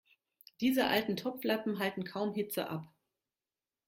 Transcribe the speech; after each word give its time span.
Diese 0.61 0.87
alten 0.87 1.15
Topflappen 1.15 1.77
halten 1.77 2.03
kaum 2.05 2.33
Hitze 2.33 2.67
ab. 2.71 2.91